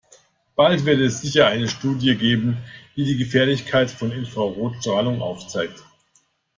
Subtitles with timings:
[0.55, 2.57] Bald wird es sicher eine Studie geben,
[2.95, 5.83] die die Gefährlichkeit von Infrarotstrahlung aufzeigt.